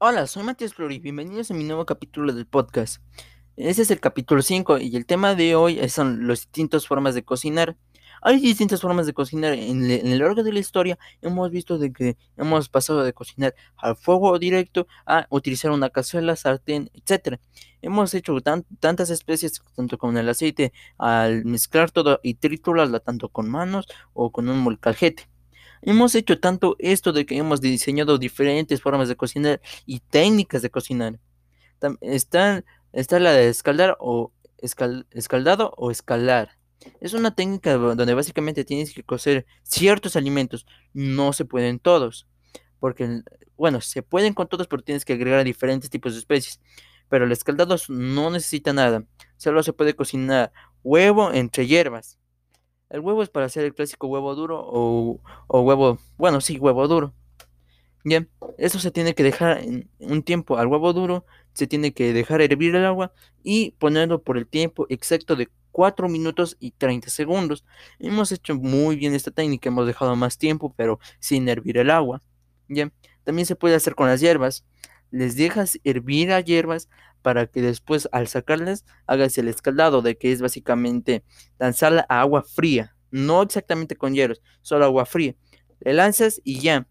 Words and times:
Hola, 0.00 0.28
soy 0.28 0.44
Matías 0.44 0.74
Flori, 0.74 1.00
bienvenidos 1.00 1.50
a 1.50 1.54
mi 1.54 1.64
nuevo 1.64 1.84
capítulo 1.84 2.32
del 2.32 2.46
podcast. 2.46 3.02
Este 3.56 3.82
es 3.82 3.90
el 3.90 3.98
capítulo 3.98 4.42
5 4.42 4.78
y 4.78 4.94
el 4.94 5.06
tema 5.06 5.34
de 5.34 5.56
hoy 5.56 5.88
son 5.88 6.28
las 6.28 6.42
distintas 6.42 6.86
formas 6.86 7.16
de 7.16 7.24
cocinar. 7.24 7.76
Hay 8.22 8.38
distintas 8.38 8.80
formas 8.80 9.06
de 9.06 9.12
cocinar. 9.12 9.54
En, 9.54 9.90
el 9.90 10.18
largo 10.20 10.44
de 10.44 10.52
la 10.52 10.60
historia 10.60 11.00
hemos 11.20 11.50
visto 11.50 11.78
de 11.78 11.92
que 11.92 12.16
hemos 12.36 12.68
pasado 12.68 13.02
de 13.02 13.12
cocinar 13.12 13.56
al 13.76 13.96
fuego 13.96 14.38
directo 14.38 14.86
a 15.04 15.26
utilizar 15.30 15.72
una 15.72 15.90
cazuela, 15.90 16.36
sartén, 16.36 16.92
etc. 16.94 17.40
Hemos 17.82 18.14
hecho 18.14 18.38
tantas 18.78 19.10
especies, 19.10 19.60
tanto 19.74 19.98
con 19.98 20.16
el 20.16 20.28
aceite, 20.28 20.72
al 20.96 21.44
mezclar 21.44 21.90
todo 21.90 22.20
y 22.22 22.34
triturarla 22.34 23.00
tanto 23.00 23.30
con 23.30 23.50
manos 23.50 23.88
o 24.12 24.30
con 24.30 24.48
un 24.48 24.60
molcajete. 24.60 25.28
Hemos 25.82 26.14
hecho 26.14 26.40
tanto 26.40 26.76
esto 26.78 27.12
de 27.12 27.26
que 27.26 27.36
hemos 27.36 27.60
diseñado 27.60 28.18
diferentes 28.18 28.80
formas 28.82 29.08
de 29.08 29.16
cocinar 29.16 29.60
y 29.86 30.00
técnicas 30.00 30.62
de 30.62 30.70
cocinar. 30.70 31.18
está, 32.00 32.64
está 32.92 33.20
la 33.20 33.32
de 33.32 33.48
escaldar 33.48 33.96
o 34.00 34.32
escaldado 35.12 35.72
o 35.76 35.90
escalar. 35.90 36.58
Es 37.00 37.12
una 37.12 37.34
técnica 37.34 37.74
donde 37.74 38.14
básicamente 38.14 38.64
tienes 38.64 38.92
que 38.92 39.02
cocer 39.02 39.46
ciertos 39.62 40.16
alimentos. 40.16 40.66
No 40.92 41.32
se 41.32 41.44
pueden 41.44 41.78
todos. 41.78 42.26
Porque, 42.80 43.22
bueno, 43.56 43.80
se 43.80 44.02
pueden 44.02 44.34
con 44.34 44.48
todos, 44.48 44.68
pero 44.68 44.82
tienes 44.82 45.04
que 45.04 45.14
agregar 45.14 45.44
diferentes 45.44 45.90
tipos 45.90 46.12
de 46.12 46.20
especies. 46.20 46.60
Pero 47.08 47.24
el 47.24 47.32
escaldado 47.32 47.76
no 47.88 48.30
necesita 48.30 48.72
nada. 48.72 49.04
Solo 49.36 49.62
se 49.62 49.72
puede 49.72 49.94
cocinar 49.94 50.52
huevo 50.82 51.32
entre 51.32 51.66
hierbas. 51.66 52.17
El 52.90 53.00
huevo 53.00 53.22
es 53.22 53.28
para 53.28 53.46
hacer 53.46 53.64
el 53.64 53.74
clásico 53.74 54.06
huevo 54.06 54.34
duro 54.34 54.60
o, 54.66 55.20
huevo, 55.48 55.98
bueno, 56.16 56.40
sí, 56.40 56.58
huevo 56.58 56.88
duro. 56.88 57.14
Bien, 58.04 58.30
eso 58.56 58.78
se 58.78 58.90
tiene 58.90 59.14
que 59.14 59.22
dejar 59.22 59.58
en 59.58 59.90
un 59.98 60.22
tiempo 60.22 60.56
al 60.56 60.68
huevo 60.68 60.92
duro, 60.94 61.26
se 61.52 61.66
tiene 61.66 61.92
que 61.92 62.12
dejar 62.14 62.40
hervir 62.40 62.74
el 62.74 62.86
agua 62.86 63.12
y 63.42 63.72
ponerlo 63.72 64.22
por 64.22 64.38
el 64.38 64.46
tiempo 64.46 64.86
exacto 64.88 65.36
de 65.36 65.50
4 65.72 66.08
minutos 66.08 66.56
y 66.60 66.70
30 66.70 67.10
segundos. 67.10 67.64
Hemos 67.98 68.32
hecho 68.32 68.54
muy 68.54 68.96
bien 68.96 69.14
esta 69.14 69.30
técnica, 69.30 69.68
hemos 69.68 69.86
dejado 69.86 70.16
más 70.16 70.38
tiempo, 70.38 70.72
pero 70.74 70.98
sin 71.18 71.48
hervir 71.48 71.76
el 71.76 71.90
agua. 71.90 72.22
Bien, 72.68 72.92
también 73.24 73.44
se 73.44 73.56
puede 73.56 73.74
hacer 73.74 73.94
con 73.94 74.08
las 74.08 74.20
hierbas. 74.20 74.64
Les 75.10 75.36
dejas 75.36 75.78
hervir 75.84 76.32
a 76.32 76.40
hierbas 76.40 76.88
para 77.22 77.46
que 77.46 77.62
después 77.62 78.08
al 78.12 78.28
sacarlas 78.28 78.84
hagas 79.06 79.36
el 79.38 79.48
escaldado 79.48 80.02
de 80.02 80.16
que 80.16 80.32
es 80.32 80.40
básicamente 80.40 81.24
lanzarla 81.58 82.06
a 82.08 82.20
agua 82.20 82.42
fría, 82.42 82.96
no 83.10 83.42
exactamente 83.42 83.96
con 83.96 84.14
hielos, 84.14 84.42
solo 84.62 84.84
agua 84.84 85.06
fría. 85.06 85.34
Le 85.80 85.92
lanzas 85.92 86.40
y 86.44 86.60
ya. 86.60 86.86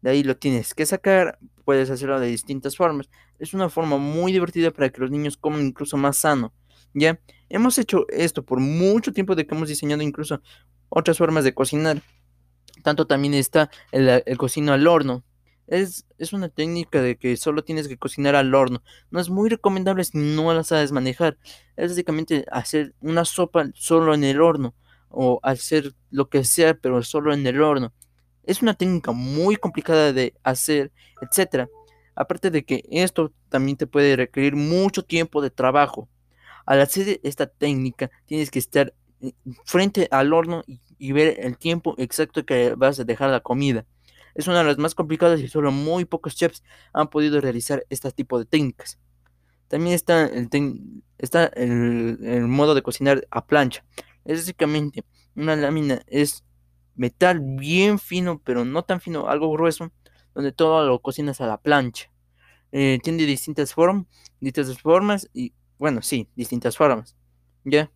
De 0.00 0.10
ahí 0.10 0.22
lo 0.22 0.36
tienes 0.36 0.74
que 0.74 0.86
sacar, 0.86 1.38
puedes 1.64 1.90
hacerlo 1.90 2.20
de 2.20 2.28
distintas 2.28 2.76
formas. 2.76 3.10
Es 3.38 3.54
una 3.54 3.68
forma 3.68 3.98
muy 3.98 4.32
divertida 4.32 4.70
para 4.70 4.90
que 4.90 5.00
los 5.00 5.10
niños 5.10 5.36
coman 5.36 5.66
incluso 5.66 5.96
más 5.96 6.18
sano. 6.18 6.52
Ya, 6.94 7.20
hemos 7.48 7.78
hecho 7.78 8.06
esto 8.08 8.44
por 8.44 8.60
mucho 8.60 9.12
tiempo 9.12 9.34
de 9.34 9.46
que 9.46 9.54
hemos 9.54 9.68
diseñado 9.68 10.02
incluso 10.02 10.40
otras 10.88 11.18
formas 11.18 11.44
de 11.44 11.54
cocinar. 11.54 12.00
Tanto 12.82 13.06
también 13.06 13.34
está 13.34 13.70
el, 13.92 14.22
el 14.24 14.38
cocino 14.38 14.72
al 14.72 14.86
horno, 14.86 15.24
es, 15.68 16.32
una 16.32 16.48
técnica 16.48 17.02
de 17.02 17.16
que 17.16 17.36
solo 17.36 17.62
tienes 17.62 17.88
que 17.88 17.98
cocinar 17.98 18.34
al 18.34 18.54
horno. 18.54 18.82
No 19.10 19.20
es 19.20 19.28
muy 19.28 19.48
recomendable 19.48 20.04
si 20.04 20.18
no 20.18 20.52
la 20.52 20.64
sabes 20.64 20.92
manejar. 20.92 21.38
Es 21.76 21.90
básicamente 21.90 22.44
hacer 22.50 22.94
una 23.00 23.24
sopa 23.24 23.66
solo 23.74 24.14
en 24.14 24.24
el 24.24 24.40
horno 24.40 24.74
o 25.10 25.40
hacer 25.42 25.94
lo 26.10 26.28
que 26.28 26.44
sea 26.44 26.74
pero 26.74 27.02
solo 27.02 27.32
en 27.32 27.46
el 27.46 27.60
horno. 27.60 27.92
Es 28.44 28.62
una 28.62 28.74
técnica 28.74 29.12
muy 29.12 29.56
complicada 29.56 30.12
de 30.12 30.34
hacer, 30.42 30.90
etcétera. 31.20 31.68
Aparte 32.14 32.50
de 32.50 32.64
que 32.64 32.84
esto 32.90 33.32
también 33.48 33.76
te 33.76 33.86
puede 33.86 34.16
requerir 34.16 34.56
mucho 34.56 35.04
tiempo 35.04 35.42
de 35.42 35.50
trabajo. 35.50 36.08
Al 36.66 36.80
hacer 36.80 37.20
esta 37.22 37.46
técnica 37.46 38.10
tienes 38.26 38.50
que 38.50 38.58
estar 38.58 38.94
eh, 39.20 39.32
frente 39.64 40.08
al 40.10 40.32
horno 40.32 40.64
y 40.98 41.12
ver 41.12 41.38
el 41.40 41.58
tiempo 41.58 41.94
exacto 41.98 42.44
que 42.44 42.74
vas 42.74 42.98
a 43.00 43.04
dejar 43.04 43.30
la 43.30 43.40
comida. 43.40 43.86
Es 44.38 44.46
una 44.46 44.58
de 44.58 44.64
las 44.66 44.78
más 44.78 44.94
complicadas 44.94 45.40
y 45.40 45.48
solo 45.48 45.72
muy 45.72 46.04
pocos 46.04 46.36
chefs 46.36 46.62
han 46.92 47.08
podido 47.08 47.40
realizar 47.40 47.84
este 47.90 48.12
tipo 48.12 48.38
de 48.38 48.44
técnicas. 48.44 48.96
También 49.66 49.96
está 49.96 50.26
el, 50.26 50.48
está 51.18 51.46
el, 51.46 52.46
modo 52.46 52.76
de 52.76 52.82
cocinar 52.82 53.26
a 53.32 53.44
plancha. 53.44 53.84
Es 54.24 54.38
básicamente 54.38 55.04
una 55.34 55.56
lámina 55.56 56.02
es 56.06 56.44
metal 56.94 57.40
bien 57.40 57.98
fino, 57.98 58.40
pero 58.44 58.64
no 58.64 58.84
tan 58.84 59.00
fino, 59.00 59.28
algo 59.28 59.50
grueso, 59.50 59.90
donde 60.36 60.52
todo 60.52 60.86
lo 60.86 61.00
cocinas 61.00 61.40
a 61.40 61.48
la 61.48 61.60
plancha. 61.60 62.08
Eh, 62.70 63.00
tiene 63.02 63.24
distintas 63.24 63.74
formas, 63.74 64.06
distintas 64.38 64.80
formas 64.80 65.28
y, 65.34 65.52
bueno, 65.80 66.00
sí, 66.00 66.28
distintas 66.36 66.76
formas. 66.76 67.16
¿Ya? 67.64 67.90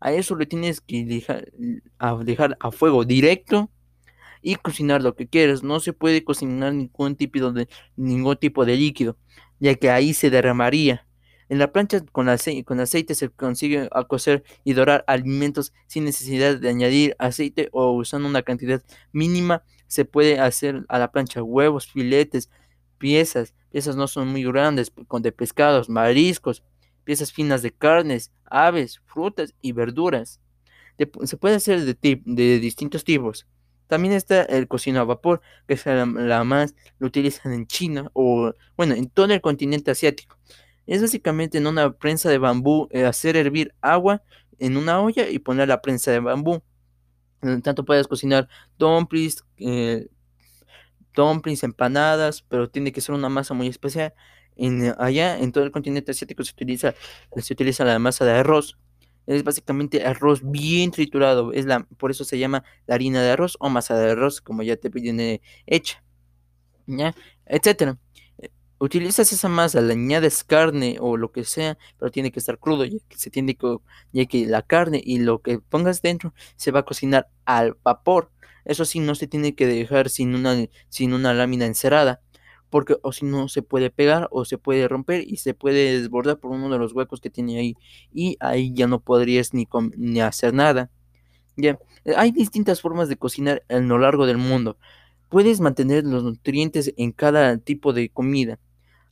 A 0.00 0.10
eso 0.10 0.34
le 0.34 0.46
tienes 0.46 0.80
que 0.80 1.04
dejar 1.04 1.52
a, 2.00 2.16
dejar 2.16 2.56
a 2.58 2.72
fuego 2.72 3.04
directo 3.04 3.70
y 4.42 4.56
cocinar 4.56 5.02
lo 5.02 5.14
que 5.14 5.28
quieras. 5.28 5.62
No 5.62 5.80
se 5.80 5.92
puede 5.92 6.24
cocinar 6.24 6.72
ningún 6.74 7.16
tipo 7.16 7.52
de, 7.52 7.68
ningún 7.96 8.36
tipo 8.36 8.64
de 8.64 8.76
líquido, 8.76 9.16
ya 9.58 9.74
que 9.74 9.90
ahí 9.90 10.14
se 10.14 10.30
derramaría. 10.30 11.06
En 11.50 11.58
la 11.58 11.72
plancha 11.72 12.00
con 12.12 12.28
aceite, 12.28 12.64
con 12.64 12.78
aceite 12.78 13.16
se 13.16 13.28
consigue 13.28 13.88
cocer 14.08 14.44
y 14.62 14.72
dorar 14.72 15.04
alimentos 15.08 15.72
sin 15.88 16.04
necesidad 16.04 16.56
de 16.60 16.68
añadir 16.68 17.16
aceite 17.18 17.68
o 17.72 17.90
usando 17.90 18.28
una 18.28 18.42
cantidad 18.42 18.82
mínima. 19.12 19.64
Se 19.88 20.04
puede 20.04 20.38
hacer 20.38 20.84
a 20.88 21.00
la 21.00 21.10
plancha 21.10 21.42
huevos, 21.42 21.88
filetes, 21.88 22.50
piezas. 22.98 23.52
Piezas 23.72 23.96
no 23.96 24.06
son 24.06 24.28
muy 24.28 24.44
grandes, 24.44 24.92
con 25.08 25.22
de 25.22 25.32
pescados, 25.32 25.88
mariscos, 25.88 26.62
piezas 27.02 27.32
finas 27.32 27.62
de 27.62 27.72
carnes, 27.72 28.30
aves, 28.44 29.00
frutas 29.04 29.52
y 29.60 29.72
verduras. 29.72 30.40
se 30.96 31.36
puede 31.36 31.56
hacer 31.56 31.80
de, 31.80 32.22
de 32.24 32.60
distintos 32.60 33.02
tipos. 33.02 33.48
También 33.90 34.14
está 34.14 34.42
el 34.42 34.68
cocino 34.68 35.00
a 35.00 35.04
vapor, 35.04 35.42
que 35.66 35.74
es 35.74 35.84
la, 35.84 36.44
más, 36.44 36.76
lo 37.00 37.08
utilizan 37.08 37.52
en 37.52 37.66
China 37.66 38.08
o, 38.12 38.54
bueno, 38.76 38.94
en 38.94 39.10
todo 39.10 39.26
el 39.34 39.40
continente 39.40 39.90
asiático. 39.90 40.38
Es 40.86 41.02
básicamente 41.02 41.58
en 41.58 41.66
una 41.66 41.90
prensa 41.90 42.30
de 42.30 42.38
bambú 42.38 42.86
eh, 42.92 43.04
hacer 43.04 43.36
hervir 43.36 43.74
agua 43.80 44.22
en 44.60 44.76
una 44.76 45.00
olla 45.00 45.28
y 45.28 45.40
poner 45.40 45.66
la 45.66 45.82
prensa 45.82 46.12
de 46.12 46.20
bambú. 46.20 46.62
Tanto 47.64 47.84
puedes 47.84 48.06
cocinar 48.06 48.48
dumplings, 48.78 49.44
eh, 49.56 50.06
dumplings, 51.12 51.64
empanadas, 51.64 52.42
pero 52.42 52.70
tiene 52.70 52.92
que 52.92 53.00
ser 53.00 53.16
una 53.16 53.28
masa 53.28 53.54
muy 53.54 53.66
especial. 53.66 54.14
En, 54.54 54.94
allá 55.00 55.36
en 55.36 55.50
todo 55.50 55.64
el 55.64 55.72
continente 55.72 56.12
asiático 56.12 56.44
se 56.44 56.52
utiliza, 56.52 56.94
se 57.36 57.52
utiliza 57.54 57.84
la 57.84 57.98
masa 57.98 58.24
de 58.24 58.34
arroz 58.34 58.78
es 59.26 59.44
básicamente 59.44 60.04
arroz 60.04 60.40
bien 60.42 60.90
triturado, 60.90 61.52
es 61.52 61.66
la, 61.66 61.86
por 61.98 62.10
eso 62.10 62.24
se 62.24 62.38
llama 62.38 62.64
la 62.86 62.94
harina 62.96 63.22
de 63.22 63.30
arroz 63.30 63.56
o 63.60 63.68
masa 63.70 63.96
de 63.98 64.10
arroz, 64.12 64.40
como 64.40 64.62
ya 64.62 64.76
te 64.76 64.88
viene 64.88 65.40
hecha, 65.66 66.02
¿ya? 66.86 67.14
Etcétera. 67.46 67.98
Eh, 68.38 68.50
utilizas 68.78 69.32
esa 69.32 69.48
masa, 69.48 69.80
le 69.80 69.92
añades 69.94 70.44
carne 70.44 70.98
o 71.00 71.16
lo 71.16 71.32
que 71.32 71.44
sea, 71.44 71.78
pero 71.98 72.10
tiene 72.10 72.32
que 72.32 72.40
estar 72.40 72.58
crudo, 72.58 72.84
ya 72.84 72.98
que 73.08 73.18
se 73.18 73.30
tiene 73.30 73.54
que, 73.56 73.76
ya 74.12 74.26
que 74.26 74.46
la 74.46 74.62
carne 74.62 75.00
y 75.04 75.18
lo 75.18 75.40
que 75.42 75.60
pongas 75.60 76.02
dentro 76.02 76.34
se 76.56 76.70
va 76.72 76.80
a 76.80 76.84
cocinar 76.84 77.28
al 77.44 77.76
vapor. 77.84 78.30
Eso 78.64 78.84
sí, 78.84 79.00
no 79.00 79.14
se 79.14 79.26
tiene 79.26 79.54
que 79.54 79.66
dejar 79.66 80.10
sin 80.10 80.34
una, 80.34 80.66
sin 80.88 81.14
una 81.14 81.34
lámina 81.34 81.66
encerada 81.66 82.20
porque 82.70 82.96
o 83.02 83.12
si 83.12 83.26
no 83.26 83.48
se 83.48 83.62
puede 83.62 83.90
pegar 83.90 84.28
o 84.30 84.44
se 84.44 84.58
puede 84.58 84.88
romper 84.88 85.24
y 85.26 85.36
se 85.36 85.54
puede 85.54 85.98
desbordar 86.00 86.38
por 86.38 86.52
uno 86.52 86.70
de 86.70 86.78
los 86.78 86.92
huecos 86.92 87.20
que 87.20 87.30
tiene 87.30 87.58
ahí 87.58 87.76
y 88.12 88.36
ahí 88.40 88.72
ya 88.72 88.86
no 88.86 89.00
podrías 89.00 89.52
ni, 89.54 89.68
ni 89.96 90.20
hacer 90.20 90.54
nada. 90.54 90.90
Ya, 91.56 91.78
eh, 92.04 92.14
hay 92.16 92.32
distintas 92.32 92.80
formas 92.80 93.08
de 93.08 93.16
cocinar 93.16 93.64
a 93.68 93.78
lo 93.78 93.98
largo 93.98 94.26
del 94.26 94.38
mundo. 94.38 94.78
Puedes 95.28 95.60
mantener 95.60 96.04
los 96.04 96.24
nutrientes 96.24 96.92
en 96.96 97.12
cada 97.12 97.58
tipo 97.58 97.92
de 97.92 98.08
comida. 98.10 98.58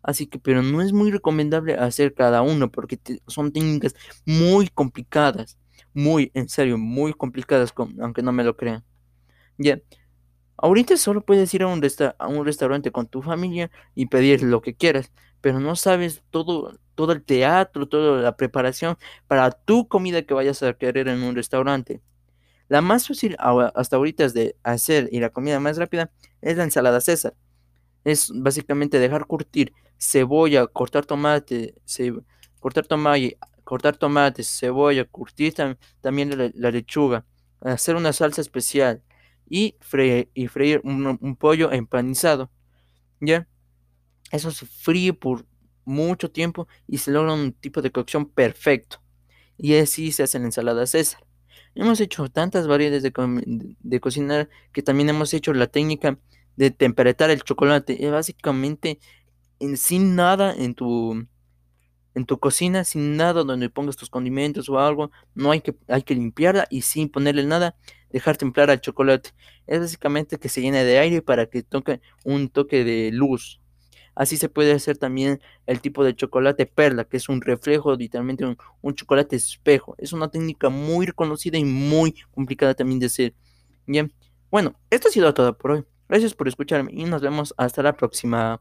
Así 0.02 0.26
que, 0.26 0.38
pero 0.38 0.62
no 0.62 0.82
es 0.82 0.92
muy 0.92 1.10
recomendable 1.10 1.74
hacer 1.74 2.14
cada 2.14 2.42
uno 2.42 2.70
porque 2.70 2.98
son 3.26 3.52
técnicas 3.52 3.94
muy 4.26 4.68
complicadas. 4.68 5.58
Muy, 5.94 6.30
en 6.34 6.48
serio, 6.48 6.78
muy 6.78 7.12
complicadas, 7.12 7.74
aunque 8.00 8.22
no 8.22 8.32
me 8.32 8.44
lo 8.44 8.56
crean. 8.56 8.84
Ya, 9.58 9.80
Ahorita 10.60 10.96
solo 10.96 11.20
puedes 11.20 11.54
ir 11.54 11.62
a 11.62 11.68
un, 11.68 11.80
a 12.18 12.26
un 12.26 12.44
restaurante 12.44 12.90
con 12.90 13.06
tu 13.06 13.22
familia 13.22 13.70
y 13.94 14.06
pedir 14.06 14.42
lo 14.42 14.60
que 14.60 14.74
quieras, 14.74 15.12
pero 15.40 15.60
no 15.60 15.76
sabes 15.76 16.22
todo, 16.30 16.76
todo 16.96 17.12
el 17.12 17.22
teatro, 17.22 17.88
toda 17.88 18.20
la 18.20 18.36
preparación 18.36 18.98
para 19.28 19.52
tu 19.52 19.86
comida 19.86 20.22
que 20.22 20.34
vayas 20.34 20.62
a 20.64 20.74
querer 20.74 21.06
en 21.06 21.22
un 21.22 21.36
restaurante. 21.36 22.02
La 22.66 22.82
más 22.82 23.06
fácil 23.06 23.36
hasta 23.38 23.96
ahorita 23.96 24.24
es 24.24 24.34
de 24.34 24.56
hacer 24.64 25.08
y 25.12 25.20
la 25.20 25.30
comida 25.30 25.60
más 25.60 25.78
rápida 25.78 26.10
es 26.42 26.56
la 26.56 26.64
ensalada 26.64 27.00
César. 27.00 27.34
Es 28.04 28.32
básicamente 28.34 28.98
dejar 28.98 29.26
curtir 29.26 29.72
cebolla, 29.96 30.66
cortar 30.66 31.06
tomate, 31.06 31.76
cortar 32.58 32.84
tomate, 32.86 33.38
cortar 33.62 33.96
tomate, 33.96 34.42
cebolla, 34.42 35.04
curtir 35.04 35.54
también 36.00 36.52
la 36.54 36.70
lechuga, 36.72 37.24
hacer 37.60 37.94
una 37.94 38.12
salsa 38.12 38.40
especial 38.40 39.02
y 39.48 39.76
freír, 39.80 40.80
un, 40.84 41.36
pollo 41.36 41.72
empanizado. 41.72 42.50
¿Ya? 43.20 43.48
Eso 44.30 44.50
se 44.50 44.66
fríe 44.66 45.12
por 45.12 45.46
mucho 45.84 46.30
tiempo 46.30 46.68
y 46.86 46.98
se 46.98 47.10
logra 47.10 47.32
un 47.32 47.52
tipo 47.52 47.82
de 47.82 47.90
cocción 47.90 48.26
perfecto. 48.26 49.02
Y 49.56 49.74
así 49.74 50.12
se 50.12 50.22
hace 50.22 50.38
la 50.38 50.46
ensalada 50.46 50.86
César. 50.86 51.24
Hemos 51.74 52.00
hecho 52.00 52.28
tantas 52.28 52.66
variedades 52.66 53.02
de, 53.02 54.00
cocinar 54.00 54.48
que 54.72 54.82
también 54.82 55.08
hemos 55.08 55.32
hecho 55.34 55.52
la 55.52 55.66
técnica 55.66 56.18
de 56.56 56.70
temperar 56.70 57.30
el 57.30 57.42
chocolate. 57.42 58.04
Es 58.04 58.10
básicamente 58.10 58.98
sin 59.76 60.14
nada 60.14 60.54
en 60.54 60.74
tu 60.74 61.26
en 62.18 62.26
tu 62.26 62.38
cocina, 62.38 62.84
sin 62.84 63.16
nada 63.16 63.44
donde 63.44 63.70
pongas 63.70 63.96
tus 63.96 64.10
condimentos 64.10 64.68
o 64.68 64.78
algo, 64.78 65.10
no 65.34 65.52
hay 65.52 65.60
que, 65.60 65.74
hay 65.86 66.02
que 66.02 66.14
limpiarla 66.14 66.66
y 66.68 66.82
sin 66.82 67.08
ponerle 67.08 67.44
nada, 67.44 67.76
dejar 68.10 68.36
templar 68.36 68.70
al 68.70 68.80
chocolate. 68.80 69.30
Es 69.66 69.80
básicamente 69.80 70.38
que 70.38 70.48
se 70.48 70.60
llene 70.60 70.84
de 70.84 70.98
aire 70.98 71.22
para 71.22 71.46
que 71.46 71.62
toque 71.62 72.00
un 72.24 72.48
toque 72.48 72.84
de 72.84 73.10
luz. 73.12 73.60
Así 74.16 74.36
se 74.36 74.48
puede 74.48 74.72
hacer 74.72 74.98
también 74.98 75.40
el 75.66 75.80
tipo 75.80 76.02
de 76.02 76.16
chocolate 76.16 76.66
perla, 76.66 77.04
que 77.04 77.18
es 77.18 77.28
un 77.28 77.40
reflejo, 77.40 77.94
literalmente 77.94 78.44
un, 78.82 78.94
chocolate 78.94 79.36
espejo. 79.36 79.94
Es 79.96 80.12
una 80.12 80.28
técnica 80.28 80.70
muy 80.70 81.06
reconocida 81.06 81.56
y 81.56 81.64
muy 81.64 82.16
complicada 82.32 82.74
también 82.74 82.98
de 82.98 83.06
hacer. 83.06 83.34
Bien, 83.86 84.12
bueno, 84.50 84.74
esto 84.90 85.06
ha 85.06 85.12
sido 85.12 85.32
todo 85.34 85.56
por 85.56 85.70
hoy. 85.70 85.84
Gracias 86.08 86.34
por 86.34 86.48
escucharme 86.48 86.90
y 86.92 87.04
nos 87.04 87.22
vemos 87.22 87.54
hasta 87.56 87.80
la 87.80 87.92
próxima. 87.92 88.60